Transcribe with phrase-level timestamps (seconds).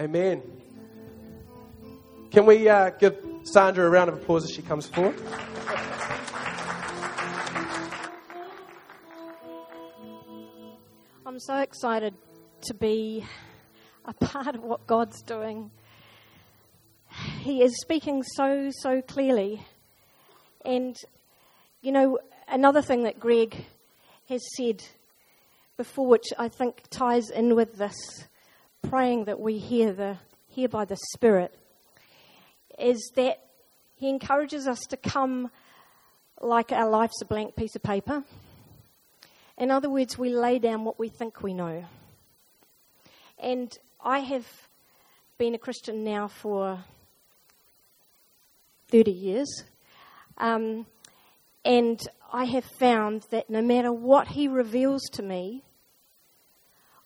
[0.00, 0.40] Amen.
[2.30, 5.16] Can we uh, give Sandra a round of applause as she comes forward?
[11.26, 12.14] I'm so excited
[12.66, 13.24] to be
[14.04, 15.72] a part of what God's doing.
[17.40, 19.66] He is speaking so, so clearly.
[20.64, 20.96] And,
[21.82, 23.64] you know, another thing that Greg
[24.28, 24.80] has said
[25.76, 27.96] before, which I think ties in with this
[28.88, 30.16] praying that we hear, the,
[30.48, 31.54] hear by the Spirit,
[32.78, 33.44] is that
[33.96, 35.50] he encourages us to come
[36.40, 38.24] like our life's a blank piece of paper.
[39.58, 41.84] In other words, we lay down what we think we know.
[43.38, 44.46] And I have
[45.36, 46.82] been a Christian now for
[48.90, 49.64] 30 years.
[50.38, 50.86] Um,
[51.64, 52.00] and
[52.32, 55.64] I have found that no matter what he reveals to me,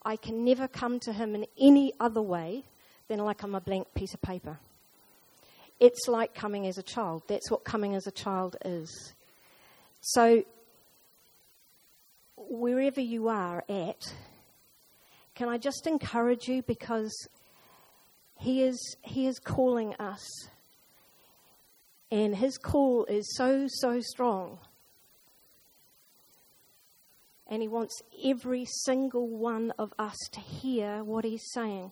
[0.04, 2.64] I can never come to him in any other way
[3.08, 4.58] than like I'm a blank piece of paper.
[5.80, 7.22] It's like coming as a child.
[7.28, 9.14] That's what coming as a child is.
[10.00, 10.44] So,
[12.36, 14.14] wherever you are at,
[15.34, 17.12] can I just encourage you because
[18.38, 20.24] he is, he is calling us.
[22.10, 24.58] And his call is so, so strong.
[27.52, 31.90] And he wants every single one of us to hear what he's saying.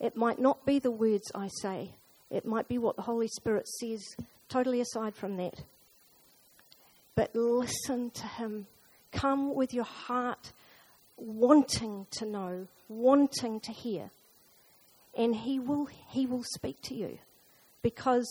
[0.00, 1.92] It might not be the words I say,
[2.28, 4.04] it might be what the Holy Spirit says,
[4.48, 5.62] totally aside from that.
[7.14, 8.66] But listen to him.
[9.12, 10.50] Come with your heart
[11.16, 14.10] wanting to know, wanting to hear.
[15.16, 17.18] And he will, he will speak to you
[17.80, 18.26] because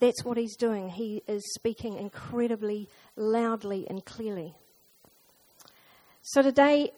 [0.00, 0.88] that's what he's doing.
[0.88, 4.54] He is speaking incredibly loudly and clearly.
[6.26, 6.90] So today,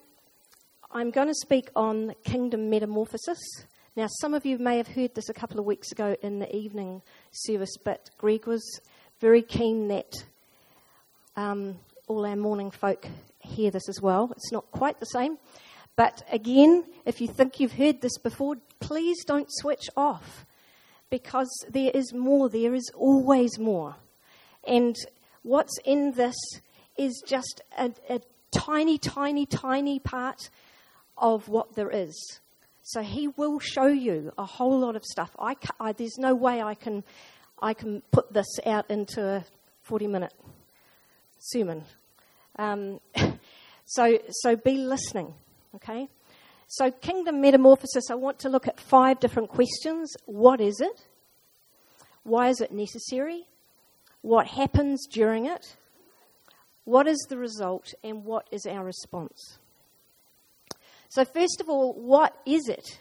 [0.93, 3.41] I'm going to speak on kingdom metamorphosis.
[3.97, 6.55] Now, some of you may have heard this a couple of weeks ago in the
[6.55, 8.63] evening service, but Greg was
[9.21, 10.13] very keen that
[11.35, 11.75] um,
[12.07, 13.09] all our morning folk
[13.41, 14.31] hear this as well.
[14.31, 15.39] It's not quite the same.
[15.97, 20.47] But again, if you think you've heard this before, please don't switch off
[21.11, 22.49] because there is more.
[22.49, 23.97] There is always more.
[24.69, 24.95] And
[25.43, 26.37] what's in this
[26.97, 28.21] is just a, a
[28.57, 30.51] tiny, tiny, tiny part
[31.19, 32.41] of what there is.
[32.83, 35.35] So he will show you a whole lot of stuff.
[35.39, 37.05] I, I, there's no way I can,
[37.61, 39.45] I can put this out into a
[39.83, 40.33] 40 minute
[41.39, 41.85] sermon.
[42.59, 43.01] Um,
[43.85, 45.35] so, so be listening,
[45.75, 46.09] okay?
[46.69, 50.17] So, kingdom metamorphosis, I want to look at five different questions.
[50.27, 51.07] What is it?
[52.25, 53.45] Why is it necessary?
[54.23, 55.77] What happens during it?
[56.87, 57.93] What is the result?
[58.03, 59.59] And what is our response?
[61.09, 63.01] So, first of all, what is it?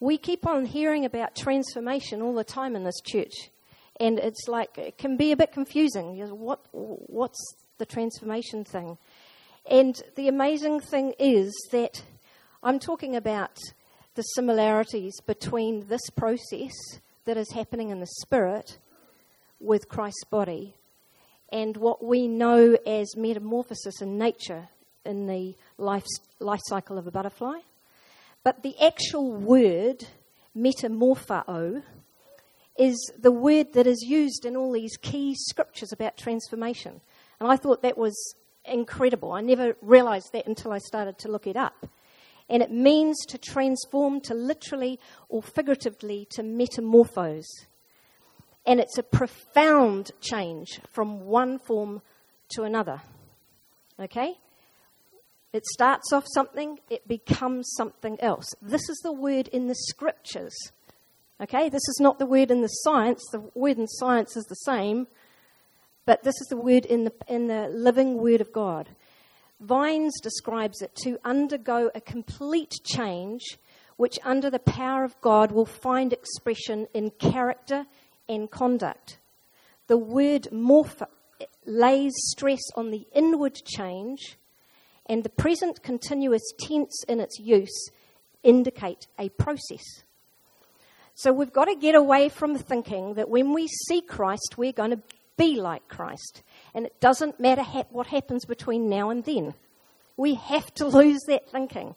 [0.00, 3.50] We keep on hearing about transformation all the time in this church.
[4.00, 6.16] And it's like, it can be a bit confusing.
[6.38, 7.38] What, what's
[7.78, 8.96] the transformation thing?
[9.70, 12.02] And the amazing thing is that
[12.62, 13.58] I'm talking about
[14.14, 16.72] the similarities between this process
[17.26, 18.78] that is happening in the spirit
[19.60, 20.74] with Christ's body
[21.54, 24.68] and what we know as metamorphosis in nature
[25.04, 26.04] in the life,
[26.40, 27.60] life cycle of a butterfly.
[28.42, 30.04] But the actual word,
[30.56, 31.84] metamorpho,
[32.76, 37.00] is the word that is used in all these key scriptures about transformation.
[37.38, 38.34] And I thought that was
[38.64, 39.30] incredible.
[39.30, 41.86] I never realized that until I started to look it up.
[42.50, 44.98] And it means to transform, to literally
[45.28, 47.46] or figuratively to metamorphose.
[48.66, 52.00] And it's a profound change from one form
[52.50, 53.02] to another.
[54.00, 54.34] Okay?
[55.52, 58.46] It starts off something, it becomes something else.
[58.60, 60.54] This is the word in the scriptures.
[61.40, 61.68] Okay?
[61.68, 63.22] This is not the word in the science.
[63.30, 65.06] The word in science is the same,
[66.06, 68.88] but this is the word in the, in the living word of God.
[69.60, 73.42] Vines describes it to undergo a complete change,
[73.96, 77.86] which under the power of God will find expression in character
[78.28, 79.18] and conduct.
[79.86, 81.06] The word morph
[81.66, 84.36] lays stress on the inward change,
[85.06, 87.90] and the present continuous tense in its use
[88.42, 90.02] indicate a process.
[91.14, 94.90] So we've got to get away from thinking that when we see Christ, we're going
[94.90, 95.00] to
[95.36, 96.42] be like Christ.
[96.74, 99.54] And it doesn't matter ha- what happens between now and then.
[100.16, 101.94] We have to lose that thinking.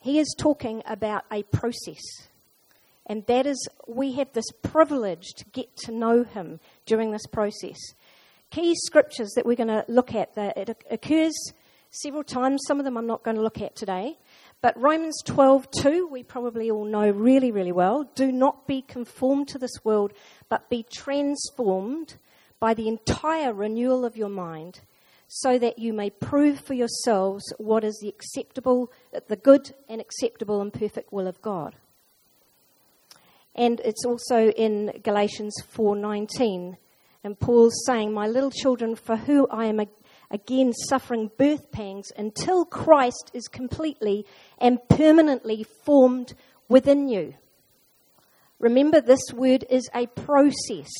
[0.00, 2.02] He is talking about a process.
[3.08, 7.78] And that is, we have this privilege to get to know Him during this process.
[8.50, 11.34] Key scriptures that we're going to look at, that it occurs
[11.90, 12.60] several times.
[12.66, 14.18] Some of them I'm not going to look at today.
[14.60, 18.10] But Romans 12:2 we probably all know really really well.
[18.14, 20.12] Do not be conformed to this world,
[20.48, 22.16] but be transformed
[22.58, 24.80] by the entire renewal of your mind,
[25.28, 28.90] so that you may prove for yourselves what is the acceptable
[29.28, 31.76] the good and acceptable and perfect will of God.
[33.58, 36.78] And it's also in Galatians 4:19
[37.24, 39.80] and Paul's saying, "My little children, for who I am
[40.30, 44.26] again suffering birth pangs until Christ is completely
[44.58, 46.34] and permanently formed
[46.68, 47.34] within you.
[48.58, 50.90] Remember, this word is a process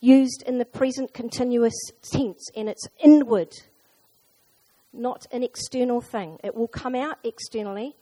[0.00, 3.52] used in the present continuous tense, and it's inward,
[4.92, 6.38] not an external thing.
[6.44, 7.96] It will come out externally,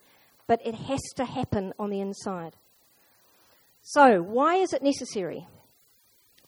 [0.47, 2.57] but it has to happen on the inside.
[3.89, 5.47] So, why is it necessary?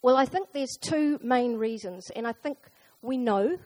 [0.02, 2.58] Well, I think there's two main reasons, and I think
[3.00, 3.58] we know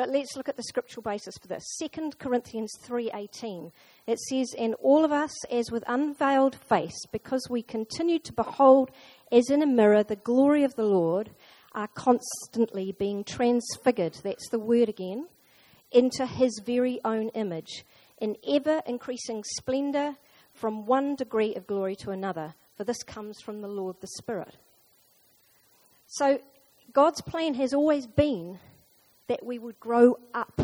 [0.00, 1.62] but let's look at the scriptural basis for this.
[1.78, 3.70] 2 Corinthians 3:18.
[4.06, 8.90] It says, "And all of us as with unveiled face, because we continue to behold
[9.30, 11.34] as in a mirror the glory of the Lord,
[11.72, 15.28] are constantly being transfigured." That's the word again.
[15.92, 17.84] Into his very own image,
[18.16, 20.16] in ever increasing splendor
[20.54, 24.06] from one degree of glory to another, for this comes from the law of the
[24.06, 24.56] Spirit.
[26.06, 26.40] So
[26.94, 28.58] God's plan has always been
[29.26, 30.58] that we would grow up,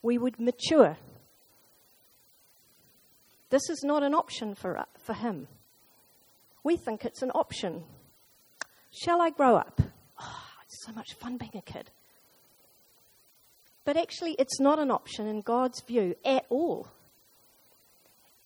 [0.00, 0.96] we would mature.
[3.48, 5.48] This is not an option for, uh, for him.
[6.62, 7.82] We think it's an option.
[8.92, 9.80] Shall I grow up?
[10.20, 11.90] Oh, it's so much fun being a kid.
[13.84, 16.86] But actually, it's not an option in God's view at all.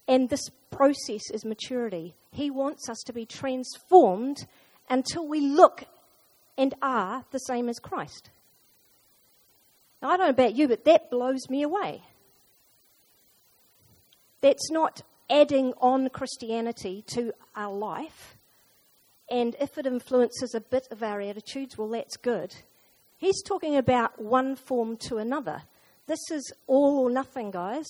[0.06, 2.14] And this process is maturity.
[2.30, 4.46] He wants us to be transformed
[4.90, 5.84] until we look
[6.58, 8.30] and are the same as Christ.
[10.02, 12.02] Now, I don't know about you, but that blows me away.
[14.42, 18.36] That's not adding on Christianity to our life.
[19.30, 22.54] And if it influences a bit of our attitudes, well, that's good.
[23.16, 25.62] He's talking about one form to another.
[26.06, 27.86] This is all or nothing, guys.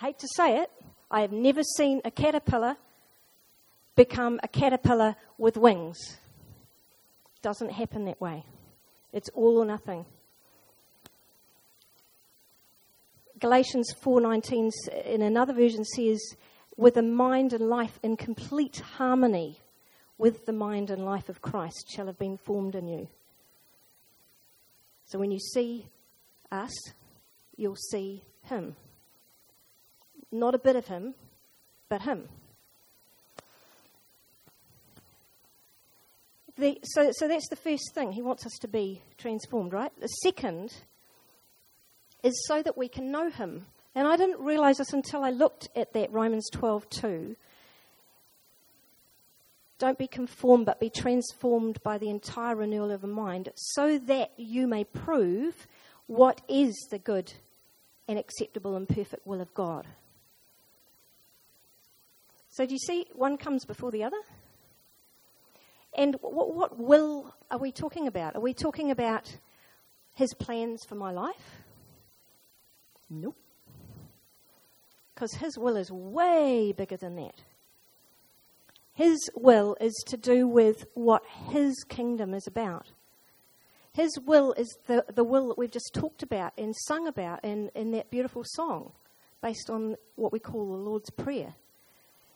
[0.00, 0.70] I hate to say it.
[1.12, 2.76] I have never seen a caterpillar
[3.94, 5.98] become a caterpillar with wings.
[7.42, 8.44] Doesn't happen that way.
[9.12, 10.06] It's all or nothing.
[13.38, 14.70] Galatians 4:19
[15.04, 16.36] in another version says
[16.78, 19.58] with a mind and life in complete harmony
[20.16, 23.08] with the mind and life of Christ shall have been formed in you.
[25.04, 25.88] So when you see
[26.50, 26.72] us,
[27.56, 28.76] you'll see him.
[30.32, 31.14] Not a bit of him,
[31.90, 32.28] but him.
[36.56, 38.12] The, so, so that's the first thing.
[38.12, 39.92] He wants us to be transformed, right?
[40.00, 40.72] The second
[42.22, 43.66] is so that we can know him.
[43.94, 47.36] And I didn't realize this until I looked at that Romans 12 2.
[49.78, 54.30] Don't be conformed, but be transformed by the entire renewal of the mind, so that
[54.36, 55.66] you may prove
[56.06, 57.32] what is the good
[58.06, 59.86] and acceptable and perfect will of God.
[62.52, 64.20] So, do you see one comes before the other?
[65.96, 68.36] And what, what will are we talking about?
[68.36, 69.38] Are we talking about
[70.14, 71.62] his plans for my life?
[73.08, 73.36] Nope.
[75.14, 77.36] Because his will is way bigger than that.
[78.92, 82.88] His will is to do with what his kingdom is about.
[83.94, 87.70] His will is the, the will that we've just talked about and sung about in,
[87.74, 88.92] in that beautiful song
[89.40, 91.54] based on what we call the Lord's Prayer.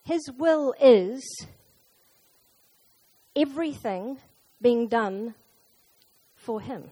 [0.06, 1.20] His will is
[3.34, 4.18] everything
[4.62, 5.34] being done
[6.36, 6.90] for him.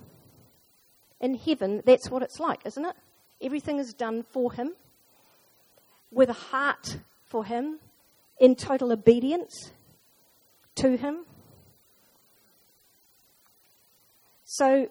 [1.21, 2.97] In heaven, that's what it's like, isn't it?
[3.41, 4.73] Everything is done for Him,
[6.11, 7.79] with a heart for Him,
[8.41, 9.71] in total obedience
[10.75, 11.25] to Him.
[14.45, 14.89] So,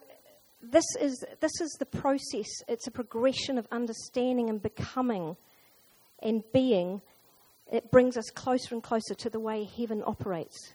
[0.62, 2.48] this is, this is the process.
[2.70, 5.36] It's a progression of understanding and becoming
[6.22, 7.02] and being.
[7.72, 10.74] It brings us closer and closer to the way heaven operates.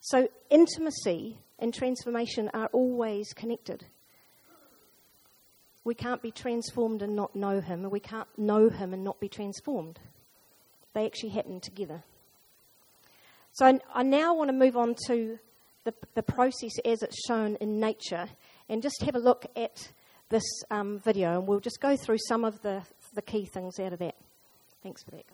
[0.00, 3.84] So, intimacy and transformation are always connected.
[5.84, 9.20] We can't be transformed and not know Him, and we can't know Him and not
[9.20, 10.00] be transformed.
[10.94, 12.02] They actually happen together.
[13.52, 15.38] So I, now want to move on to
[15.84, 18.26] the, the process as it's shown in nature
[18.68, 19.92] and just have a look at
[20.28, 22.82] this um, video, and we'll just go through some of the,
[23.14, 24.16] the key things out of that.
[24.82, 25.26] Thanks for that,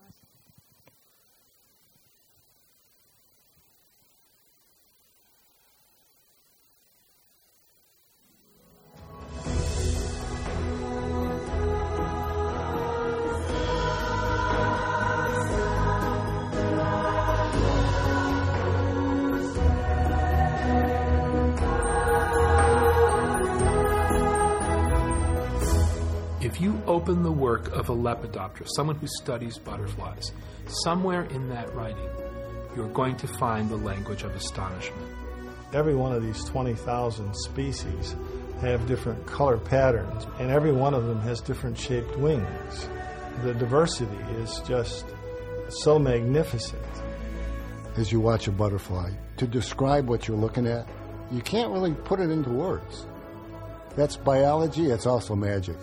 [26.93, 30.31] open the work of a lepidopterist, someone who studies butterflies,
[30.85, 32.11] somewhere in that writing,
[32.77, 35.09] you're going to find the language of astonishment.
[35.73, 38.15] Every one of these 20,000 species
[38.61, 42.91] have different color patterns, and every one of them has different shaped wings.
[43.43, 45.07] The diversity is just
[45.71, 46.83] so magnificent.
[47.97, 50.87] As you watch a butterfly, to describe what you're looking at,
[51.31, 53.07] you can't really put it into words.
[53.97, 55.77] That's biology, it's also magic.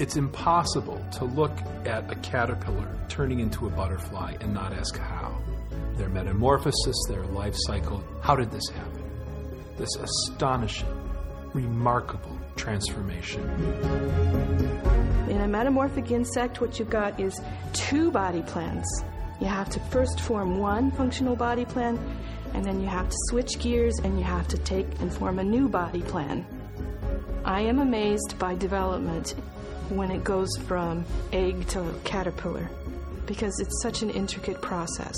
[0.00, 1.52] It's impossible to look
[1.84, 5.38] at a caterpillar turning into a butterfly and not ask how.
[5.96, 9.04] Their metamorphosis, their life cycle, how did this happen?
[9.76, 10.88] This astonishing,
[11.52, 13.42] remarkable transformation.
[15.28, 17.38] In a metamorphic insect, what you've got is
[17.72, 18.86] two body plans.
[19.38, 21.98] You have to first form one functional body plan,
[22.54, 25.44] and then you have to switch gears and you have to take and form a
[25.44, 26.44] new body plan.
[27.44, 29.34] I am amazed by development
[29.88, 32.70] when it goes from egg to caterpillar
[33.26, 35.14] because it's such an intricate process.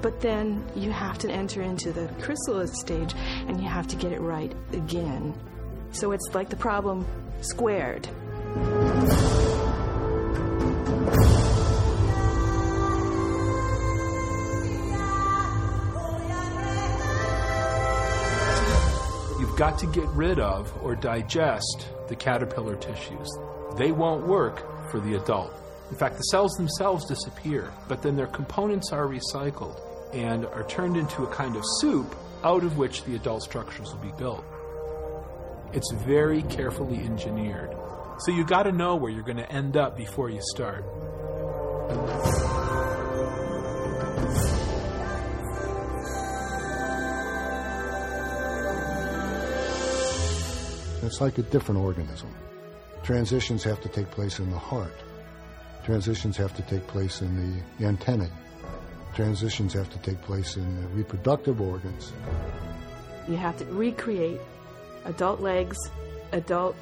[0.00, 3.14] But then you have to enter into the chrysalis stage
[3.46, 5.34] and you have to get it right again.
[5.92, 7.06] So it's like the problem
[7.40, 8.08] squared.
[19.62, 23.30] Got to get rid of or digest the caterpillar tissues.
[23.78, 25.52] They won't work for the adult.
[25.88, 29.80] In fact, the cells themselves disappear, but then their components are recycled
[30.12, 34.02] and are turned into a kind of soup out of which the adult structures will
[34.02, 34.44] be built.
[35.72, 37.70] It's very carefully engineered.
[38.18, 40.84] So you got to know where you're going to end up before you start.
[51.02, 52.34] It's like a different organism.
[53.02, 54.94] Transitions have to take place in the heart.
[55.84, 58.30] Transitions have to take place in the antennae.
[59.14, 62.12] Transitions have to take place in the reproductive organs.
[63.28, 64.40] You have to recreate
[65.04, 65.76] adult legs,
[66.30, 66.76] adult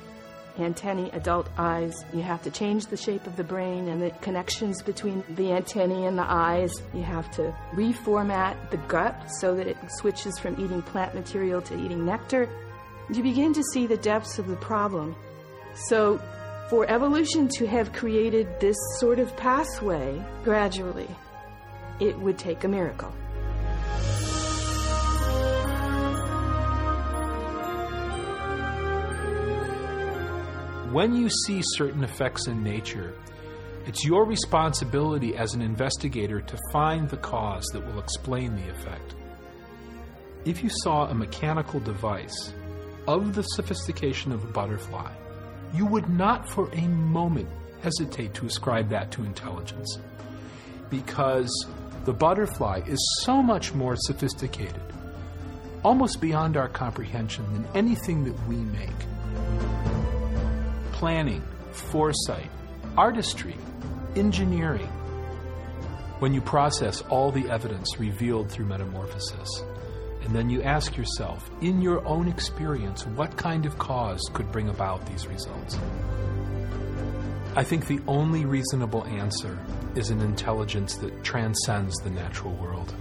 [0.59, 1.95] antennae, adult eyes.
[2.13, 6.05] You have to change the shape of the brain and the connections between the antennae
[6.05, 6.73] and the eyes.
[6.93, 11.75] You have to reformat the gut so that it switches from eating plant material to
[11.83, 12.49] eating nectar.
[13.13, 15.17] You begin to see the depths of the problem.
[15.75, 16.21] So,
[16.69, 21.09] for evolution to have created this sort of pathway gradually,
[21.99, 23.11] it would take a miracle.
[30.93, 33.15] When you see certain effects in nature,
[33.87, 39.17] it's your responsibility as an investigator to find the cause that will explain the effect.
[40.45, 42.55] If you saw a mechanical device
[43.11, 45.11] of the sophistication of a butterfly,
[45.75, 47.49] you would not for a moment
[47.83, 49.99] hesitate to ascribe that to intelligence.
[50.91, 51.51] Because
[52.05, 54.81] the butterfly is so much more sophisticated,
[55.83, 58.89] almost beyond our comprehension, than anything that we make.
[60.93, 62.51] Planning, foresight,
[62.97, 63.57] artistry,
[64.15, 64.89] engineering.
[66.21, 69.65] When you process all the evidence revealed through metamorphosis,
[70.23, 74.69] and then you ask yourself, in your own experience, what kind of cause could bring
[74.69, 75.79] about these results?
[77.57, 79.59] I think the only reasonable answer
[79.97, 82.95] is an intelligence that transcends the natural world.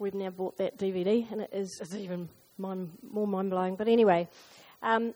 [0.00, 3.76] We've now bought that DVD, and it is it's even mind, more mind blowing.
[3.76, 4.28] But anyway,
[4.82, 5.14] um,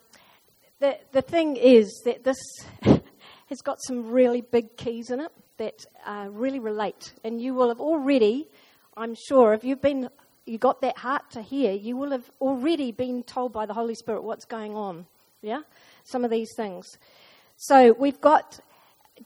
[0.81, 2.39] the the thing is that this
[3.49, 7.69] has got some really big keys in it that uh, really relate, and you will
[7.69, 8.49] have already,
[8.97, 10.09] I'm sure, if you've been
[10.45, 13.95] you got that heart to hear, you will have already been told by the Holy
[13.95, 15.07] Spirit what's going on.
[15.41, 15.61] Yeah,
[16.05, 16.87] some of these things.
[17.57, 18.59] So we've got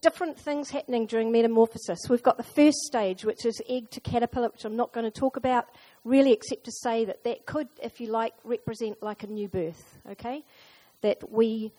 [0.01, 1.99] different things happening during metamorphosis.
[2.09, 5.11] We've got the first stage, which is egg to caterpillar, which I'm not going to
[5.11, 5.67] talk about
[6.05, 9.99] really, except to say that that could, if you like, represent like a new birth.
[10.11, 10.45] Okay,
[11.03, 11.73] that we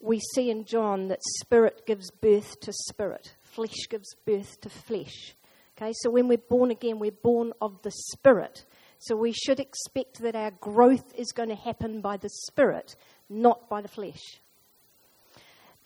[0.00, 5.34] we see in John that spirit gives birth to spirit, flesh gives birth to flesh.
[5.76, 8.64] Okay, so when we're born again, we're born of the spirit.
[8.98, 12.96] So we should expect that our growth is going to happen by the spirit,
[13.28, 14.40] not by the flesh.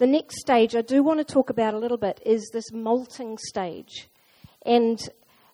[0.02, 3.38] The next stage I do want to talk about a little bit is this molting
[3.38, 4.08] stage.
[4.66, 4.98] And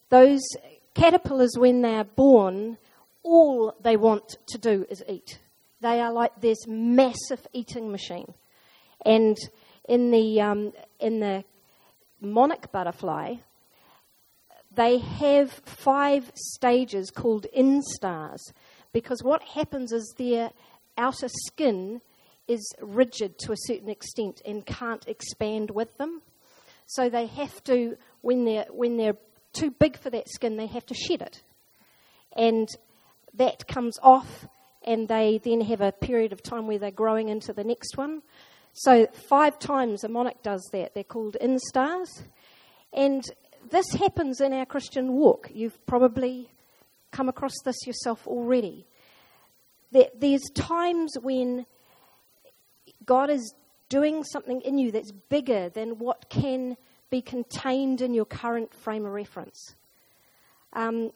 [0.09, 0.40] those
[0.95, 2.78] caterpillars, when they are born,
[3.23, 5.38] all they want to do is eat.
[5.83, 8.33] They are like this massive eating machine.
[9.05, 9.37] And
[9.87, 11.45] in the, um, in the
[12.19, 13.35] monarch butterfly,
[14.75, 18.40] they have five stages called instars
[18.95, 20.52] because what happens is their
[20.97, 22.00] outer skin
[22.49, 26.23] is rigid to a certain extent and can't expand with them.
[26.87, 29.17] So they have to, when they're, when they're
[29.52, 31.43] too big for that skin, they have to shed it.
[32.35, 32.69] And
[33.35, 34.47] that comes off,
[34.85, 38.23] and they then have a period of time where they're growing into the next one.
[38.73, 40.95] So, five times a monarch does that.
[40.95, 42.09] They're called instars.
[42.93, 43.23] And
[43.71, 45.50] this happens in our Christian walk.
[45.52, 46.49] You've probably
[47.11, 48.87] come across this yourself already.
[49.90, 51.67] There's times when
[53.09, 53.55] God is
[53.88, 56.77] doing something in you that's bigger than what can
[57.11, 59.75] be contained in your current frame of reference.
[60.75, 61.11] Um,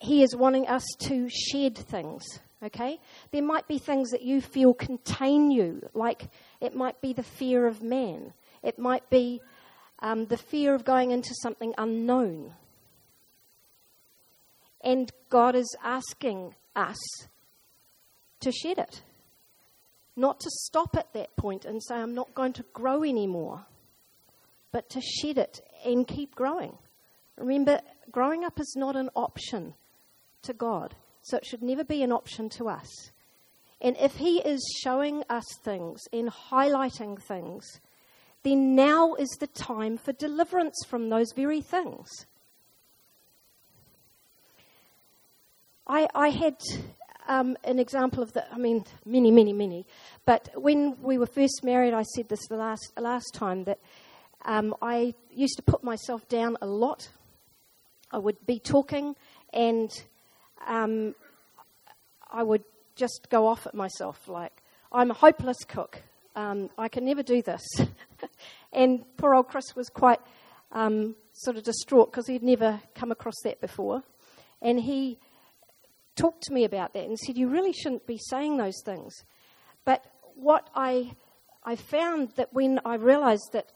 [0.00, 2.24] he is wanting us to shed things,
[2.64, 2.98] okay?
[3.30, 6.28] There might be things that you feel contain you, like
[6.60, 8.32] it might be the fear of man,
[8.64, 9.40] it might be
[10.00, 12.54] um, the fear of going into something unknown.
[14.82, 16.98] And God is asking us
[18.40, 19.02] to shed it.
[20.16, 23.66] Not to stop at that point and say, I'm not going to grow anymore,
[24.72, 26.76] but to shed it and keep growing.
[27.36, 27.80] Remember,
[28.10, 29.74] growing up is not an option
[30.42, 33.10] to God, so it should never be an option to us.
[33.80, 37.80] And if He is showing us things and highlighting things,
[38.42, 42.08] then now is the time for deliverance from those very things.
[45.86, 46.56] I, I had
[47.26, 49.86] um, an example of the, I mean, many, many, many.
[50.24, 53.78] But when we were first married, I said this the last, last time that
[54.44, 57.08] um, I used to put myself down a lot.
[58.12, 59.16] I would be talking
[59.52, 59.90] and
[60.66, 61.14] um,
[62.30, 66.02] I would just go off at myself like, I'm a hopeless cook.
[66.34, 67.62] Um, I can never do this.
[68.72, 70.20] and poor old Chris was quite
[70.72, 74.02] um, sort of distraught because he'd never come across that before.
[74.62, 75.18] And he
[76.16, 79.14] talked to me about that and said, You really shouldn't be saying those things.
[79.84, 81.12] But what I,
[81.64, 83.72] I found that when I realized that,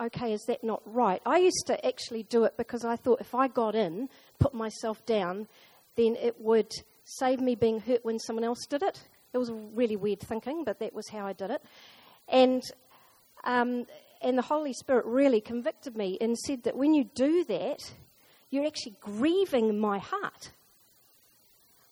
[0.00, 1.20] okay, is that not right?
[1.26, 4.08] I used to actually do it because I thought if I got in,
[4.38, 5.46] put myself down,
[5.96, 6.72] then it would
[7.04, 9.02] save me being hurt when someone else did it.
[9.32, 11.62] It was really weird thinking, but that was how I did it.
[12.28, 12.62] And,
[13.44, 13.86] um,
[14.22, 17.78] and the Holy Spirit really convicted me and said that when you do that,
[18.50, 20.50] you're actually grieving my heart.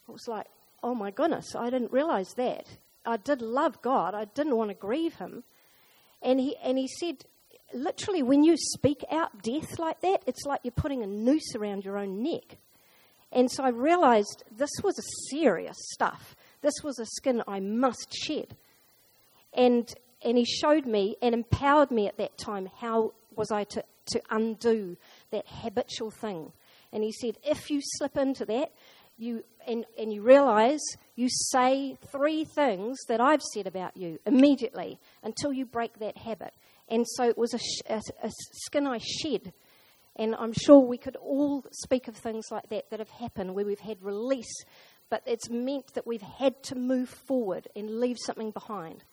[0.09, 0.47] I was like,
[0.83, 2.67] oh my goodness, I didn't realize that.
[3.05, 5.45] I did love God, I didn't want to grieve Him.
[6.23, 7.25] And he, and he said,
[7.73, 11.85] literally, when you speak out death like that, it's like you're putting a noose around
[11.85, 12.57] your own neck.
[13.31, 16.35] And so I realized this was a serious stuff.
[16.63, 18.57] This was a skin I must shed.
[19.55, 19.93] And,
[20.25, 24.21] and he showed me and empowered me at that time how was I to, to
[24.31, 24.97] undo
[25.31, 26.53] that habitual thing.
[26.93, 28.73] And he said, if you slip into that,
[29.19, 30.81] you and, and you realize
[31.15, 36.55] you say three things that I've said about you immediately until you break that habit.
[36.89, 39.53] And so it was a, a, a skin I shed.
[40.17, 43.65] And I'm sure we could all speak of things like that that have happened where
[43.65, 44.65] we've had release,
[45.11, 49.05] but it's meant that we've had to move forward and leave something behind.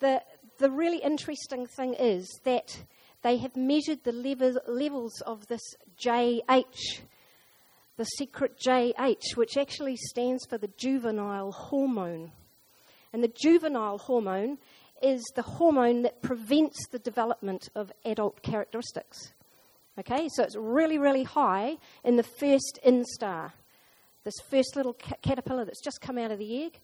[0.00, 0.22] The,
[0.58, 2.84] the really interesting thing is that
[3.22, 7.02] they have measured the level, levels of this JH
[8.00, 12.32] the secret JH, which actually stands for the juvenile hormone.
[13.12, 14.56] And the juvenile hormone
[15.02, 19.34] is the hormone that prevents the development of adult characteristics.
[19.98, 23.52] Okay, so it's really, really high in the first instar,
[24.24, 26.80] this first little ca- caterpillar that's just come out of the egg.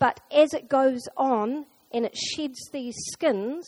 [0.00, 3.64] But as it goes on and it sheds these skins,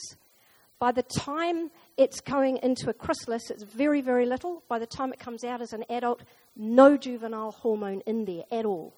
[0.80, 4.62] by the time it's going into a chrysalis, it's very, very little.
[4.66, 6.22] By the time it comes out as an adult,
[6.56, 8.94] no juvenile hormone in there at all.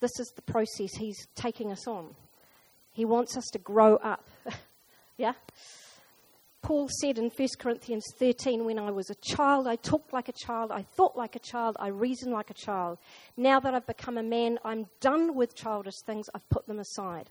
[0.00, 2.14] This is the process he's taking us on.
[2.92, 4.28] He wants us to grow up.
[5.16, 5.32] yeah?
[6.60, 10.32] Paul said in 1 Corinthians 13, When I was a child, I talked like a
[10.32, 12.98] child, I thought like a child, I reasoned like a child.
[13.38, 17.30] Now that I've become a man, I'm done with childish things, I've put them aside.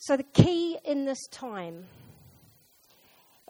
[0.00, 1.84] So, the key in this time,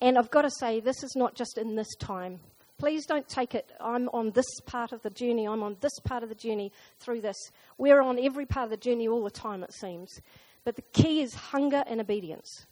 [0.03, 2.41] and I've got to say, this is not just in this time,
[2.81, 6.23] Please don't take it, I'm on this part of the journey, I'm on this part
[6.23, 7.37] of the journey through this.
[7.77, 10.19] We're on every part of the journey all the time, it seems.
[10.65, 12.65] But the key is hunger and obedience.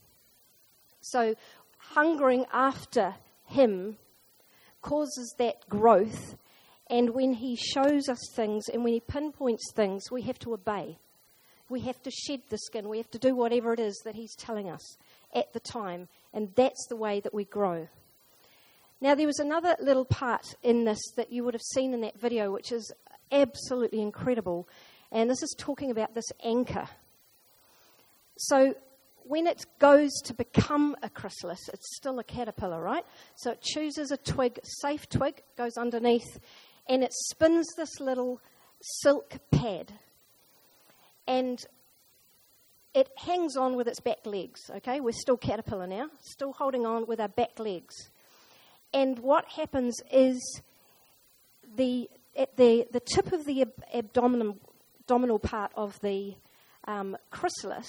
[1.03, 1.35] So,
[1.77, 3.99] hungering after Him
[4.81, 6.37] causes that growth,
[6.89, 10.97] And when He shows us things and when He pinpoints things, we have to obey.
[11.69, 12.89] We have to shed the skin.
[12.89, 14.97] We have to do whatever it is that He's telling us
[15.35, 16.09] at the time.
[16.33, 17.89] And that's the way that we grow.
[19.01, 22.19] Now, there was another little part in this that you would have seen in that
[22.19, 22.93] video, which is
[23.31, 24.69] absolutely incredible.
[25.13, 26.89] And this is talking about this anchor.
[28.39, 28.75] So,
[29.29, 33.05] when it goes to become a chrysalis, it's still a caterpillar, right?
[33.37, 36.41] So it chooses a twig, safe twig, goes underneath,
[36.89, 38.41] and it spins this little
[38.81, 39.93] silk pad.
[41.29, 41.65] And
[42.95, 44.99] it hangs on with its back legs, okay?
[44.99, 47.95] We're still caterpillar now, still holding on with our back legs.
[48.93, 50.63] And what happens is
[51.77, 54.57] the, at the, the tip of the ab- abdominal,
[55.01, 56.35] abdominal part of the
[56.87, 57.89] um, chrysalis,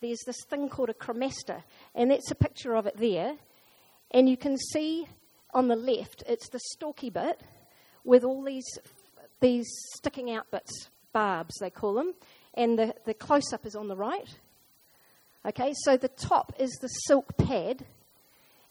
[0.00, 1.62] there's this thing called a cremaster,
[1.94, 3.36] and that's a picture of it there.
[4.10, 5.06] And you can see
[5.54, 7.40] on the left, it's the stalky bit
[8.04, 8.66] with all these,
[9.40, 12.14] these sticking out bits, barbs they call them,
[12.56, 14.28] and the, the close up is on the right.
[15.46, 17.84] Okay, so the top is the silk pad,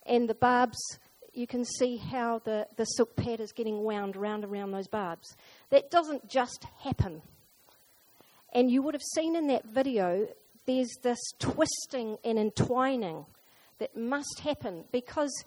[0.05, 0.77] and the barbs,
[1.33, 5.35] you can see how the, the silk pad is getting wound round around those barbs.
[5.69, 7.21] That doesn't just happen.
[8.53, 10.27] And you would have seen in that video,
[10.65, 13.25] there's this twisting and entwining
[13.79, 15.43] that must happen because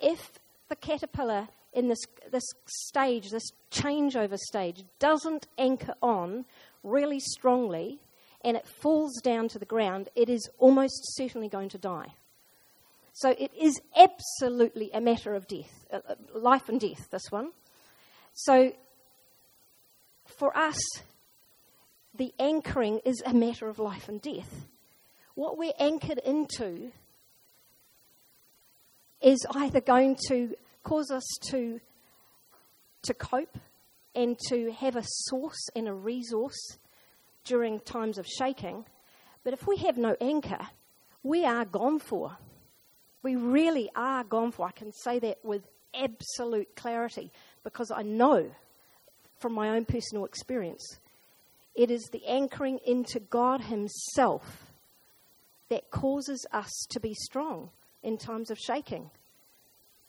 [0.00, 2.00] if the caterpillar in this,
[2.30, 6.44] this stage, this changeover stage, doesn't anchor on
[6.82, 8.00] really strongly
[8.42, 12.14] and it falls down to the ground, it is almost certainly going to die.
[13.12, 17.50] So it is absolutely a matter of death, uh, uh, life and death, this one.
[18.32, 18.72] So
[20.24, 20.78] for us,
[22.14, 24.66] the anchoring is a matter of life and death.
[25.34, 26.92] What we're anchored into
[29.20, 31.80] is either going to cause us to,
[33.02, 33.58] to cope
[34.14, 36.78] and to have a source and a resource
[37.44, 38.84] during times of shaking.
[39.44, 40.66] But if we have no anchor,
[41.22, 42.36] we are gone for.
[43.22, 44.66] We really are gone for.
[44.66, 45.62] I can say that with
[45.94, 47.30] absolute clarity
[47.64, 48.50] because I know
[49.38, 50.98] from my own personal experience.
[51.74, 54.72] It is the anchoring into God Himself
[55.68, 57.70] that causes us to be strong
[58.02, 59.10] in times of shaking.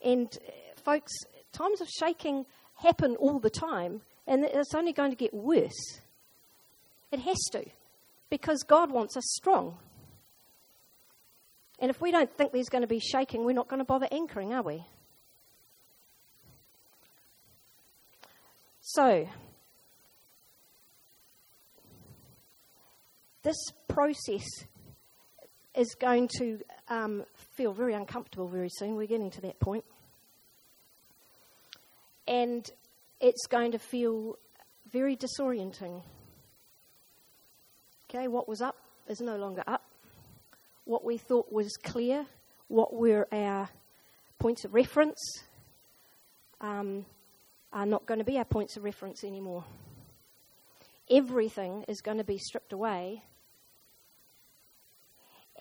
[0.04, 0.52] And, uh,
[0.84, 1.14] folks,
[1.54, 2.46] times of shaking
[2.82, 6.00] happen all the time, and it's only going to get worse.
[7.12, 7.66] It has to,
[8.30, 9.78] because God wants us strong.
[11.80, 14.08] And if we don't think there's going to be shaking, we're not going to bother
[14.12, 14.86] anchoring, are we?
[18.82, 19.28] So,
[23.44, 24.46] this process
[25.76, 27.24] is going to um,
[27.56, 28.96] feel very uncomfortable very soon.
[28.96, 29.86] We're getting to that point.
[32.32, 32.70] And
[33.20, 34.38] it's going to feel
[34.90, 36.02] very disorienting.
[38.10, 39.84] Okay, what was up is no longer up.
[40.86, 42.26] What we thought was clear,
[42.70, 43.70] what were our
[44.40, 45.20] points of reference,
[46.62, 47.06] um,
[47.74, 49.66] are not going to be our points of reference anymore.
[51.10, 53.24] Everything is going to be stripped away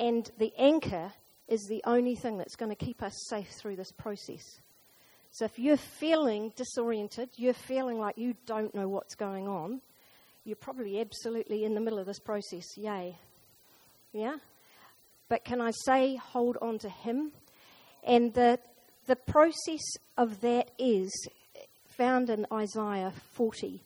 [0.00, 1.12] and the anchor
[1.46, 4.60] is the only thing that's going to keep us safe through this process.
[5.30, 9.80] So if you're feeling disoriented, you're feeling like you don't know what's going on,
[10.44, 12.64] you're probably absolutely in the middle of this process.
[12.76, 13.16] Yay.
[14.12, 14.36] Yeah?
[15.28, 17.30] But can I say, hold on to Him?
[18.02, 18.58] And the,
[19.06, 19.82] the process
[20.16, 21.10] of that is
[21.86, 23.82] found in Isaiah 40,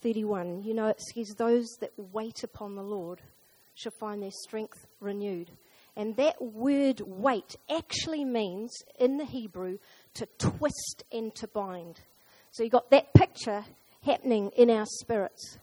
[0.00, 0.64] 31.
[0.64, 3.20] You know, it says, Those that wait upon the Lord
[3.74, 5.50] shall find their strength renewed.
[5.96, 9.78] And that word wait actually means, in the Hebrew,
[10.14, 12.00] to twist and to bind.
[12.50, 13.64] So you've got that picture
[14.02, 15.58] happening in our spirits.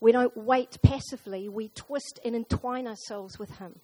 [0.00, 3.78] We don't wait passively, we twist and entwine ourselves with Him.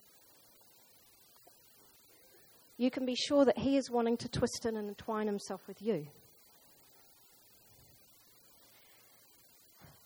[2.76, 6.08] You can be sure that He is wanting to twist and entwine Himself with you.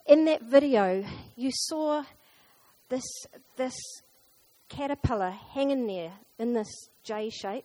[0.07, 1.05] In that video,
[1.37, 2.05] you saw
[2.89, 3.05] this,
[3.57, 3.75] this
[4.69, 6.69] caterpillar hanging there in this
[7.05, 7.65] J shape.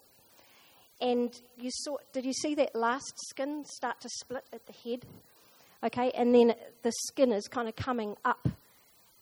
[0.99, 5.05] And you saw, did you see that last skin start to split at the head?
[5.83, 8.47] Okay, and then the skin is kind of coming up,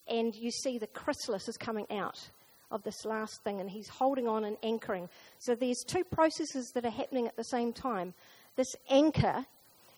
[0.08, 2.30] and you see the chrysalis is coming out
[2.72, 5.10] of this last thing, and he's holding on and anchoring.
[5.40, 8.14] So there's two processes that are happening at the same time.
[8.56, 9.46] This anchor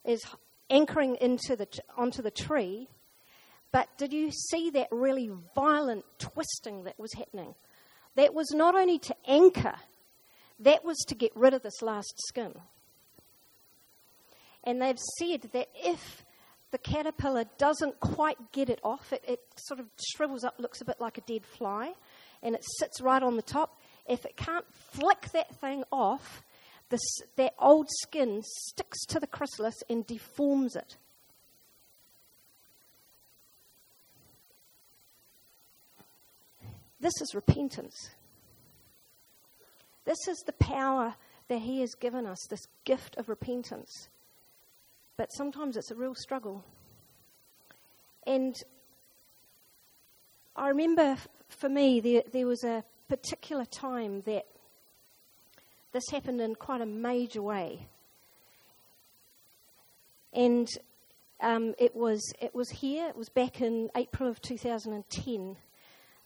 [0.03, 0.25] is
[0.69, 2.87] anchoring into the, onto the tree,
[3.71, 7.53] but did you see that really violent twisting that was happening?
[8.15, 9.75] That was not only to anchor,
[10.59, 12.53] that was to get rid of this last skin.
[14.63, 16.25] And they've said that if
[16.71, 20.85] the caterpillar doesn't quite get it off, it, it sort of shrivels up, looks a
[20.85, 21.93] bit like a dead fly,
[22.43, 23.79] and it sits right on the top.
[24.07, 26.43] If it can't flick that thing off,
[26.89, 27.01] this,
[27.35, 30.97] that old skin sticks to the chrysalis and deforms it.
[36.99, 38.09] This is repentance.
[40.07, 41.15] This is the power
[41.49, 44.07] that He has given us, this gift of repentance.
[45.17, 46.63] But sometimes it's a real struggle.
[48.25, 48.55] And
[50.55, 51.17] I remember
[51.49, 54.45] for me, there, there was a particular time that
[55.91, 57.87] this happened in quite a major way.
[60.31, 60.69] And
[61.41, 65.57] um, it, was, it was here, it was back in April of 2010.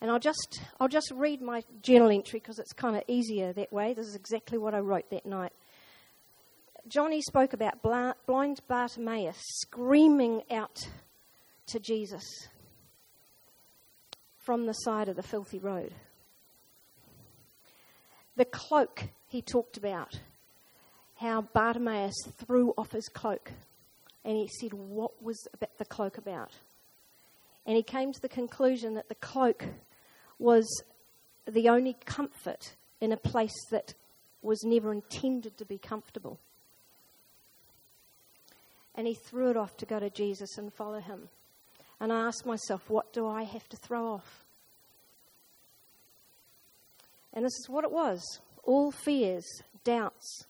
[0.01, 3.71] And I'll just, I'll just read my journal entry because it's kind of easier that
[3.71, 3.93] way.
[3.93, 5.53] This is exactly what I wrote that night.
[6.87, 10.79] Johnny spoke about blind Bartimaeus screaming out
[11.67, 12.23] to Jesus
[14.39, 15.93] from the side of the filthy road.
[18.35, 20.19] The cloak he talked about,
[21.17, 23.51] how Bartimaeus threw off his cloak.
[24.25, 26.51] And he said, What was the cloak about?
[27.65, 29.65] And he came to the conclusion that the cloak
[30.41, 30.83] was
[31.47, 33.93] the only comfort in a place that
[34.41, 36.39] was never intended to be comfortable.
[38.95, 41.29] And he threw it off to go to Jesus and follow him.
[41.99, 44.43] And I asked myself, what do I have to throw off?
[47.33, 48.21] And this is what it was
[48.63, 49.45] all fears,
[49.83, 50.45] doubts,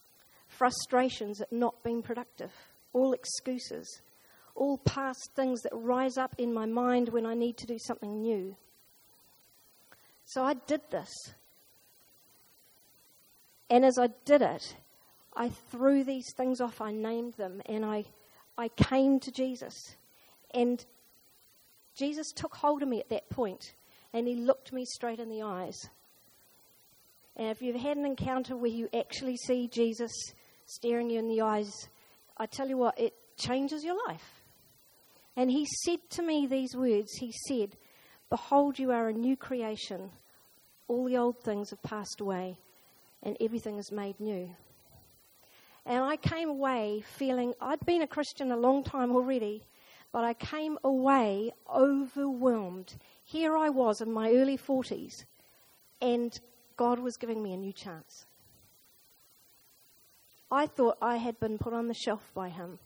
[0.48, 2.52] frustrations at not being productive,
[2.94, 4.02] all excuses,
[4.56, 8.22] all past things that rise up in my mind when I need to do something
[8.22, 8.56] new.
[10.32, 11.10] So I did this.
[13.70, 14.78] And as I did it,
[15.36, 18.06] I threw these things off, I named them, and I,
[18.58, 19.74] I came to Jesus.
[20.54, 20.86] And
[21.98, 23.74] Jesus took hold of me at that point,
[24.14, 25.76] and he looked me straight in the eyes.
[27.36, 30.14] And if you've had an encounter where you actually see Jesus
[30.66, 31.90] staring you in the eyes,
[32.38, 34.44] I tell you what, it changes your life.
[35.36, 37.76] And he said to me these words He said,
[38.30, 40.10] Behold, you are a new creation.
[40.92, 42.58] All the old things have passed away,
[43.24, 44.50] and everything is made new.
[45.86, 49.64] And I came away feeling I'd been a Christian a long time already,
[50.12, 52.96] but I came away overwhelmed.
[53.24, 55.24] Here I was in my early 40s,
[56.02, 56.38] and
[56.76, 58.26] God was giving me a new chance.
[60.52, 62.80] I thought I had been put on the shelf by Him.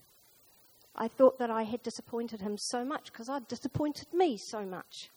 [0.94, 5.10] I thought that I had disappointed Him so much because I'd disappointed me so much.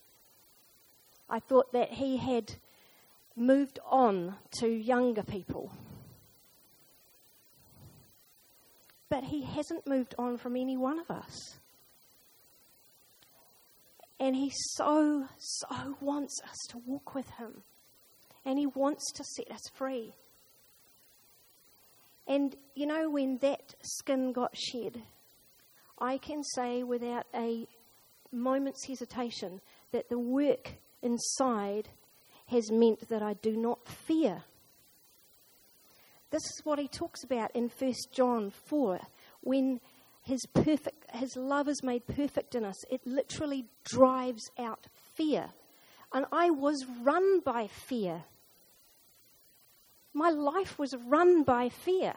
[1.29, 2.55] I thought that He had
[3.39, 5.71] moved on to younger people.
[9.09, 11.57] But He hasn't moved on from any one of us.
[14.19, 17.63] And He so, so wants us to walk with Him
[18.45, 20.13] and He wants to set us free.
[22.27, 25.01] And you know, when that skin got shed,
[25.99, 27.67] I can say without a
[28.31, 31.89] moment's hesitation that the work inside
[32.49, 34.43] has meant that I do not fear.
[36.31, 38.99] This is what he talks about in 1 John 4
[39.41, 39.79] when
[40.21, 44.85] his perfect his love is made perfect in us it literally drives out
[45.15, 45.49] fear
[46.11, 48.23] and I was run by fear.
[50.13, 52.13] My life was run by fear.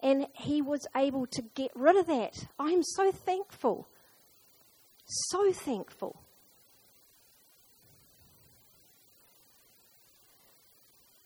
[0.00, 2.34] And he was able to get rid of that.
[2.58, 3.88] I am so thankful.
[5.06, 6.20] So thankful.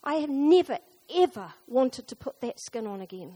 [0.05, 0.79] I have never,
[1.15, 3.35] ever wanted to put that skin on again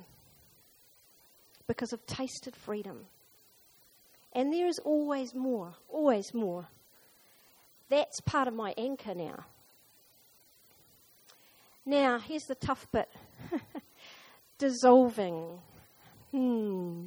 [1.67, 3.07] because I've tasted freedom.
[4.33, 6.67] And there is always more, always more.
[7.89, 9.45] That's part of my anchor now.
[11.85, 13.09] Now, here's the tough bit
[14.59, 15.61] dissolving.
[16.33, 17.07] Hmm.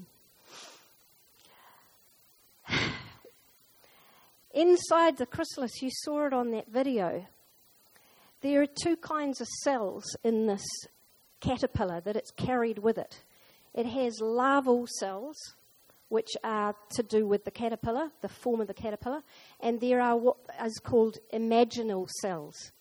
[4.53, 7.25] Inside the chrysalis, you saw it on that video.
[8.41, 10.65] There are two kinds of cells in this
[11.41, 13.23] caterpillar that it's carried with it.
[13.73, 15.35] It has larval cells,
[16.07, 19.21] which are to do with the caterpillar, the form of the caterpillar,
[19.59, 22.71] and there are what is called imaginal cells.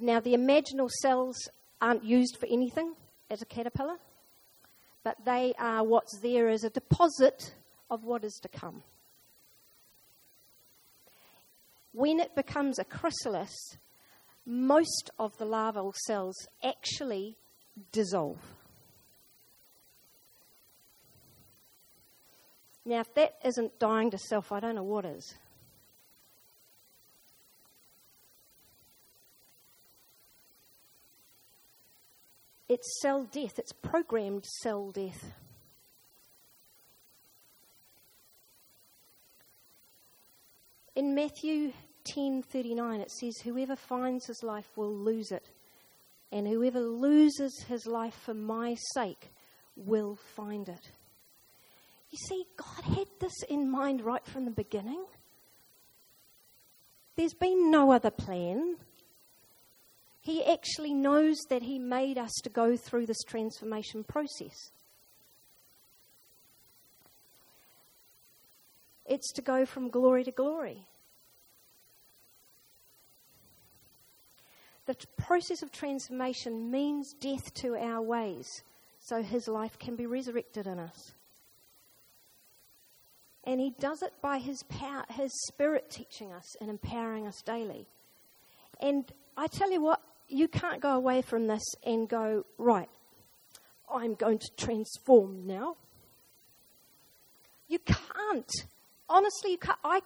[0.00, 1.36] Now, the imaginal cells
[1.80, 2.94] aren't used for anything
[3.30, 3.96] as a caterpillar,
[5.04, 7.54] but they are what's there as a deposit
[7.90, 8.82] of what is to come.
[11.92, 13.76] When it becomes a chrysalis,
[14.44, 17.36] most of the larval cells actually
[17.92, 18.38] dissolve.
[22.84, 25.34] Now, if that isn't dying to self, I don't know what is.
[32.68, 35.32] It's cell death, it's programmed cell death.
[40.96, 41.72] In Matthew
[42.04, 45.50] 10:39 it says whoever finds his life will lose it
[46.30, 49.30] and whoever loses his life for my sake
[49.76, 50.90] will find it.
[52.10, 55.04] You see God had this in mind right from the beginning.
[57.16, 58.76] There's been no other plan.
[60.20, 64.70] He actually knows that He made us to go through this transformation process.
[69.04, 70.86] It's to go from glory to glory.
[74.92, 78.62] The process of transformation means death to our ways
[79.00, 81.14] so His life can be resurrected in us.
[83.44, 87.86] And He does it by His power, His Spirit teaching us and empowering us daily.
[88.80, 92.90] And I tell you what, you can't go away from this and go, right,
[93.90, 95.76] I'm going to transform now.
[97.66, 98.52] You can't.
[99.08, 99.78] Honestly, you can't.
[99.82, 100.00] I,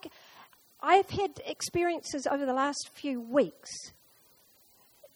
[0.80, 3.70] I've had experiences over the last few weeks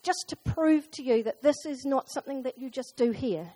[0.02, 3.52] just to prove to you that this is not something that you just do here.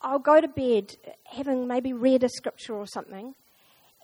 [0.00, 3.34] I'll go to bed having maybe read a scripture or something,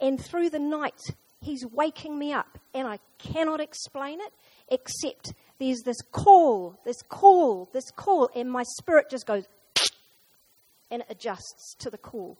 [0.00, 1.00] and through the night,
[1.40, 4.32] he's waking me up, and I cannot explain it
[4.68, 9.44] except there's this call, this call, this call, and my spirit just goes
[10.90, 12.38] and it adjusts to the call.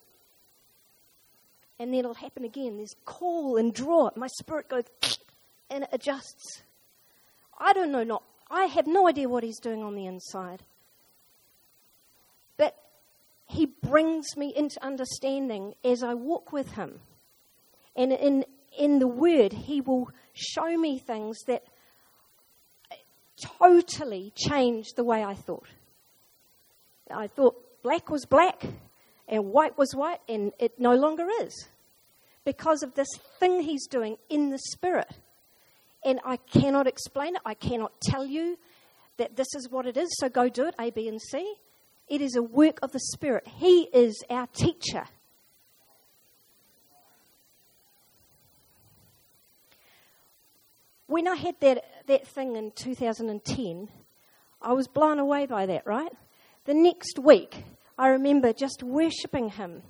[1.78, 2.76] And then it'll happen again.
[2.76, 4.10] There's call and draw.
[4.16, 4.84] My spirit goes
[5.70, 6.62] and it adjusts.
[7.59, 10.62] I don't know, not I have no idea what he's doing on the inside.
[12.57, 12.77] But
[13.47, 17.01] he brings me into understanding as I walk with him.
[17.97, 18.45] And in
[18.77, 21.64] in the word, he will show me things that
[23.59, 25.67] totally changed the way I thought.
[27.11, 28.62] I thought black was black
[29.29, 31.69] and white was white, and it no longer is
[32.45, 35.11] because of this thing he's doing in the spirit.
[36.05, 38.59] And I cannot explain it, I cannot tell you
[39.17, 41.55] that this is what it is, so go do it, A, B, and C.
[42.09, 43.47] It is a work of the Spirit.
[43.47, 45.05] He is our teacher.
[51.07, 53.88] When I had that that thing in 2010,
[54.61, 56.12] I was blown away by that, right?
[56.64, 57.64] The next week,
[57.99, 59.83] I remember just worshipping Him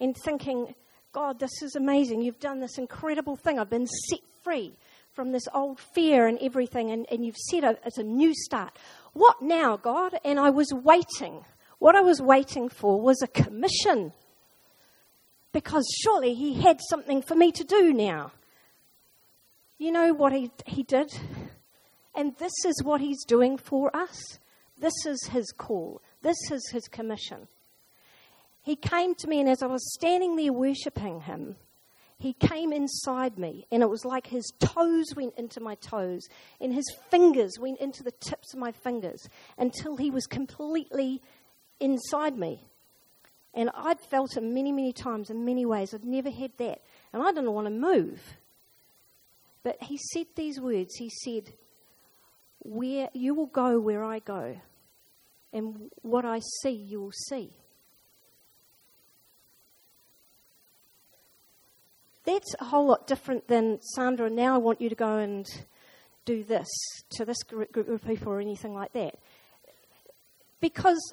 [0.00, 0.74] and thinking,
[1.12, 2.22] God, this is amazing.
[2.22, 3.58] You've done this incredible thing.
[3.58, 4.74] I've been set free
[5.14, 8.76] from this old fear and everything, and, and you've said it's a new start.
[9.12, 10.18] What now, God?
[10.24, 11.44] And I was waiting.
[11.78, 14.12] What I was waiting for was a commission.
[15.52, 18.32] Because surely He had something for me to do now.
[19.78, 21.12] You know what He, he did?
[22.14, 24.38] And this is what He's doing for us.
[24.76, 26.02] This is His call.
[26.22, 27.46] This is His commission.
[28.62, 31.56] He came to me, and as I was standing there worshipping Him,
[32.18, 36.26] He came inside me, and it was like His toes went into my toes,
[36.60, 41.20] and His fingers went into the tips of my fingers until He was completely
[41.80, 42.62] inside me.
[43.52, 45.92] And I'd felt Him many, many times in many ways.
[45.92, 46.82] I'd never had that.
[47.12, 48.20] And I didn't want to move.
[49.62, 51.52] But He said these words He said,
[52.64, 54.56] where you will go where I go,
[55.52, 57.50] and what I see, you will see.
[62.24, 64.30] That's a whole lot different than Sandra.
[64.30, 65.46] Now I want you to go and
[66.24, 66.68] do this
[67.10, 69.18] to this group of people or anything like that,
[70.60, 71.12] because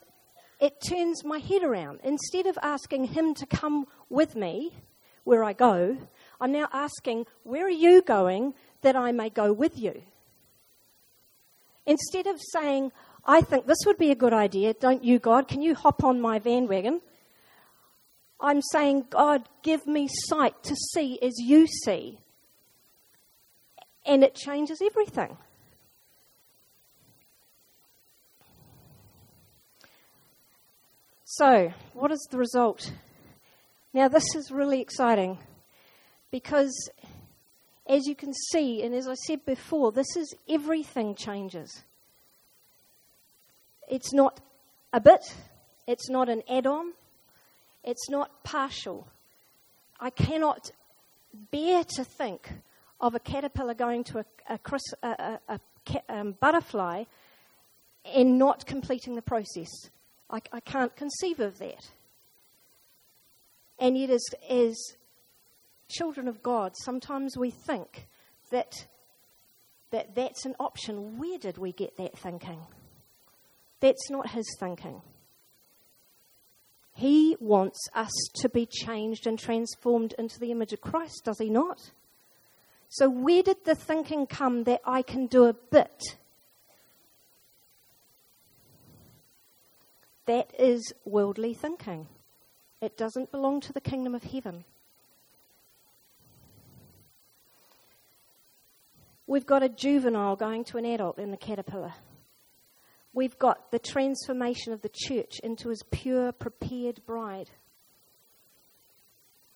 [0.61, 1.99] it turns my head around.
[2.03, 4.73] Instead of asking him to come with me
[5.23, 5.97] where I go,
[6.39, 10.01] I'm now asking, Where are you going that I may go with you?
[11.85, 12.91] Instead of saying,
[13.25, 15.47] I think this would be a good idea, don't you, God?
[15.47, 17.01] Can you hop on my van wagon?
[18.41, 22.19] I'm saying, God, give me sight to see as you see.
[24.05, 25.37] And it changes everything.
[31.25, 32.91] So, what is the result?
[33.93, 35.37] Now, this is really exciting
[36.31, 36.89] because
[37.87, 41.83] as you can see, and as I said before, this is everything changes.
[43.87, 44.39] It's not
[44.93, 45.35] a bit,
[45.87, 46.93] it's not an add on,
[47.83, 49.07] it's not partial.
[49.99, 50.71] I cannot
[51.51, 52.49] bear to think
[52.99, 54.59] of a caterpillar going to a, a,
[55.03, 55.59] a, a
[56.09, 57.05] um, butterfly
[58.05, 59.69] and not completing the process.
[60.29, 61.89] I, I can't conceive of that.
[63.79, 64.77] And yet, as, as
[65.89, 68.07] children of God, sometimes we think
[68.51, 68.87] that,
[69.91, 71.17] that that's an option.
[71.17, 72.59] Where did we get that thinking?
[73.79, 75.01] That's not his thinking.
[77.01, 81.49] He wants us to be changed and transformed into the image of Christ, does he
[81.49, 81.79] not?
[82.89, 85.99] So, where did the thinking come that I can do a bit?
[90.27, 92.05] That is worldly thinking.
[92.81, 94.63] It doesn't belong to the kingdom of heaven.
[99.25, 101.93] We've got a juvenile going to an adult in the caterpillar.
[103.13, 107.49] We've got the transformation of the church into his pure, prepared bride.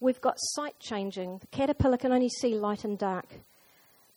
[0.01, 1.37] We've got sight changing.
[1.37, 3.27] The caterpillar can only see light and dark.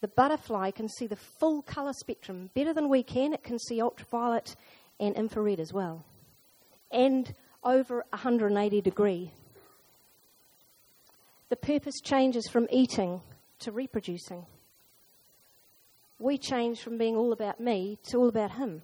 [0.01, 3.33] The butterfly can see the full colour spectrum better than we can.
[3.33, 4.57] It can see ultraviolet
[4.99, 6.05] and infrared as well.
[6.91, 7.33] And
[7.63, 9.33] over 180 degree.
[11.49, 13.23] The purpose changes from eating
[13.61, 14.47] to reproducing.
[16.19, 18.83] We change from being all about me to all about him.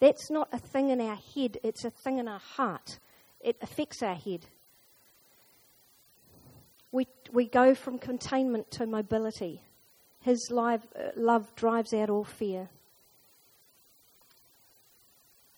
[0.00, 2.98] That's not a thing in our head, it's a thing in our heart.
[3.40, 4.46] It affects our head.
[6.90, 9.62] We, we go from containment to mobility.
[10.20, 12.68] His life, uh, love drives out all fear.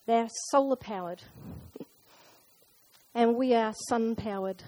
[0.06, 1.22] They're solar powered,
[3.14, 4.62] and we are sun powered.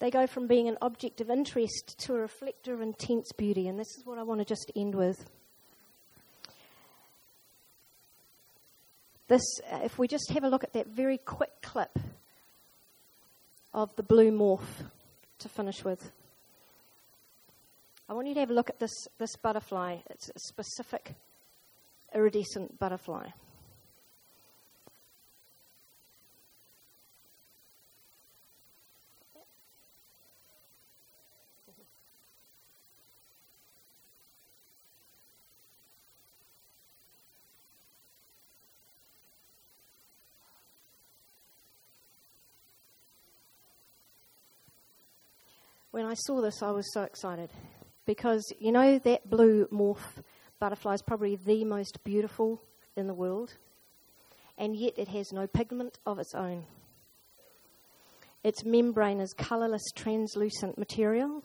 [0.00, 3.78] They go from being an object of interest to a reflector of intense beauty, and
[3.78, 5.30] this is what I want to just end with.
[9.34, 11.98] This, uh, if we just have a look at that very quick clip
[13.72, 14.84] of the blue morph
[15.40, 16.12] to finish with.
[18.08, 19.96] I want you to have a look at this, this butterfly.
[20.08, 21.14] It's a specific
[22.14, 23.30] iridescent butterfly.
[45.94, 47.50] When I saw this, I was so excited
[48.04, 50.24] because you know that blue morph
[50.58, 52.60] butterfly is probably the most beautiful
[52.96, 53.54] in the world,
[54.58, 56.64] and yet it has no pigment of its own.
[58.42, 61.44] Its membrane is colourless, translucent material,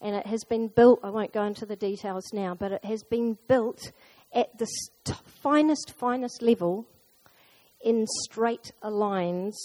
[0.00, 0.98] and it has been built.
[1.04, 3.92] I won't go into the details now, but it has been built
[4.32, 6.86] at the st- finest, finest level
[7.80, 9.56] in straight lines,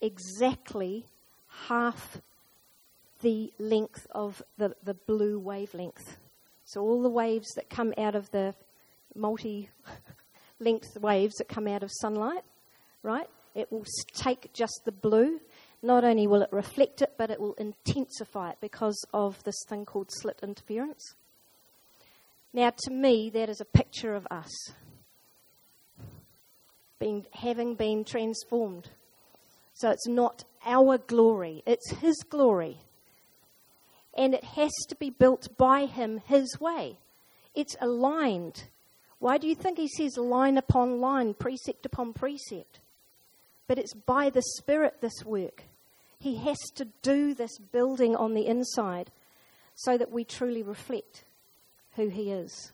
[0.00, 1.06] exactly
[1.68, 2.20] half
[3.20, 6.18] the length of the, the blue wavelength.
[6.64, 8.54] So all the waves that come out of the
[9.14, 9.70] multi
[10.60, 12.44] length waves that come out of sunlight,
[13.02, 13.28] right?
[13.54, 15.40] It will take just the blue.
[15.82, 19.84] Not only will it reflect it, but it will intensify it because of this thing
[19.84, 21.14] called slit interference.
[22.52, 24.50] Now, to me, that is a picture of us
[26.98, 28.90] being, having been transformed.
[29.74, 32.78] So it's not our glory, it's His glory
[34.18, 36.98] and it has to be built by him his way.
[37.54, 38.64] It's aligned.
[39.20, 42.80] Why do you think he says line upon line, precept upon precept?
[43.68, 45.62] But it's by the Spirit, this work.
[46.18, 49.12] He has to do this building on the inside
[49.76, 51.24] so that we truly reflect
[51.94, 52.72] who he is.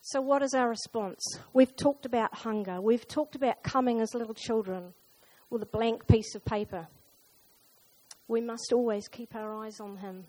[0.00, 1.20] So, what is our response?
[1.52, 2.80] We've talked about hunger.
[2.80, 4.94] We've talked about coming as little children
[5.50, 6.88] with a blank piece of paper
[8.28, 10.24] we must always keep our eyes on Him.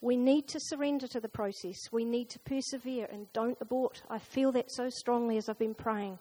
[0.00, 1.76] We need to surrender to the process.
[1.90, 4.02] We need to persevere and don't abort.
[4.08, 6.18] I feel that so strongly as I've been praying.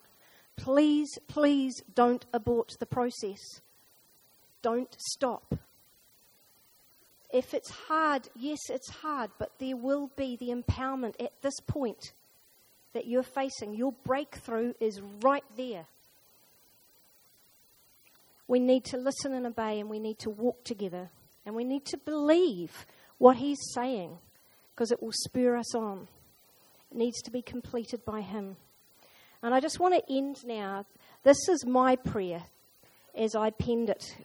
[0.56, 3.62] Please, please don't abort the process.
[4.64, 5.56] Don't stop.
[7.32, 12.14] If it's hard, yes, it's hard, but there will be the empowerment at this point
[12.94, 13.76] that you're facing.
[13.76, 15.86] Your breakthrough is right there.
[18.48, 21.10] We need to listen and obey, and we need to walk together.
[21.46, 22.86] And we need to believe
[23.18, 24.18] what He's saying
[24.74, 26.08] because it will spur us on.
[26.92, 28.58] It needs to be completed by Him.
[29.42, 30.86] And I just want to end now.
[31.24, 32.44] This is my prayer
[33.16, 34.16] as I penned it,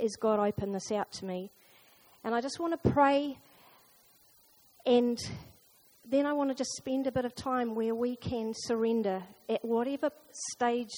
[0.00, 1.50] as God opened this out to me.
[2.24, 3.38] And I just want to pray,
[4.84, 5.18] and
[6.08, 9.64] then I want to just spend a bit of time where we can surrender at
[9.64, 10.10] whatever
[10.52, 10.90] stage,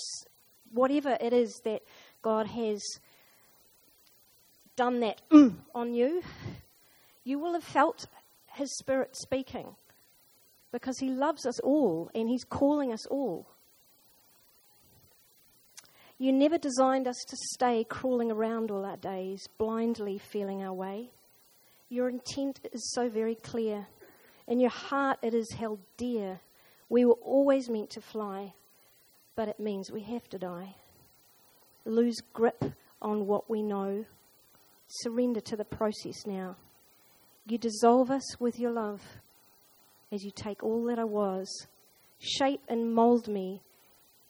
[0.73, 1.83] whatever it is that
[2.23, 2.83] God has
[4.77, 6.23] done that mm, on you,
[7.25, 8.07] you will have felt
[8.55, 9.75] His Spirit speaking
[10.73, 13.47] because He loves us all and He's calling us all.
[16.17, 21.11] You never designed us to stay crawling around all our days, blindly feeling our way.
[21.89, 23.87] Your intent is so very clear.
[24.49, 26.41] In your heart, it is held dear.
[26.89, 28.55] We were always meant to fly,
[29.37, 30.75] but it means we have to die.
[31.89, 32.63] Lose grip
[33.01, 34.05] on what we know.
[34.89, 36.57] Surrender to the process now.
[37.47, 39.01] You dissolve us with your love
[40.13, 41.49] as you take all that I was.
[42.19, 43.63] Shape and mold me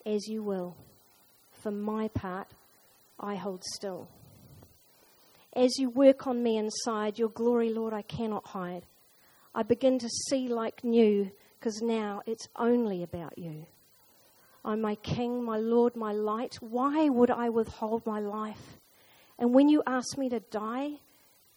[0.06, 0.76] as you will.
[1.50, 2.46] For my part,
[3.18, 4.08] I hold still.
[5.52, 8.86] As you work on me inside, your glory, Lord, I cannot hide.
[9.52, 13.66] I begin to see like new because now it's only about you.
[14.68, 16.56] I'm my King, my Lord, my light.
[16.60, 18.76] Why would I withhold my life?
[19.38, 20.90] And when you ask me to die,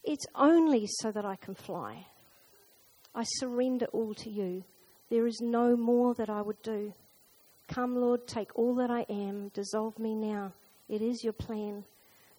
[0.02, 2.08] it's only so that I can fly.
[3.14, 4.64] I surrender all to you.
[5.10, 6.94] There is no more that I would do.
[7.68, 10.54] Come, Lord, take all that I am, dissolve me now.
[10.88, 11.84] It is your plan.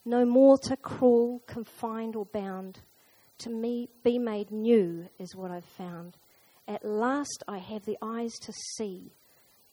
[0.06, 2.80] No more to crawl, confined, or bound.
[3.40, 6.16] To me, be made new is what I've found.
[6.66, 9.12] At last, I have the eyes to see.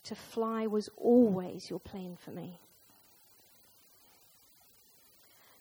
[0.05, 2.59] To fly was always your plan for me.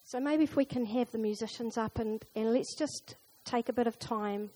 [0.04, 3.74] So maybe if we can have the musicians up and, and let's just take a
[3.74, 4.50] bit of time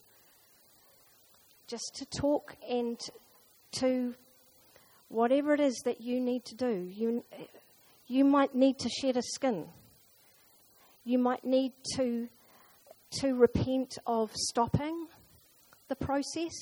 [1.66, 2.98] just to talk and
[3.72, 4.14] to
[5.08, 6.88] whatever it is that you need to do.
[6.90, 7.22] You,
[8.06, 9.66] you might need to shed a skin.
[11.04, 12.28] You might need to,
[13.20, 15.06] to repent of stopping
[15.88, 16.52] the process,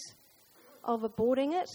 [0.83, 1.69] of aborting it.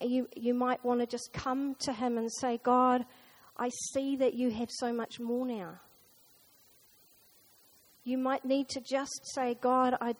[0.00, 3.04] You, you might want to just come to Him and say, God,
[3.56, 5.80] I see that you have so much more now.
[8.04, 10.14] You might need to just say, God, I,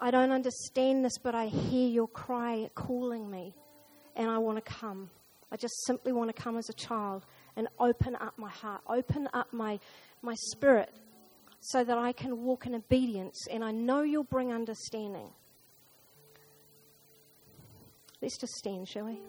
[0.00, 3.54] I don't understand this, but I hear your cry calling me,
[4.16, 5.10] and I want to come.
[5.50, 7.26] I just simply want to come as a child
[7.56, 9.78] and open up my heart, open up my,
[10.22, 10.90] my spirit
[11.60, 15.28] so that I can walk in obedience, and I know you'll bring understanding.
[18.24, 19.20] Let's just stand, shall we?